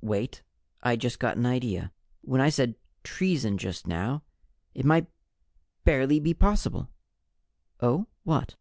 [0.00, 0.44] "Wait!
[0.84, 1.90] I just got an idea.
[2.20, 4.22] When I said 'treason,' just now
[4.76, 5.08] It might
[5.82, 6.88] barely be possible"
[7.82, 8.54] "Oh, what?"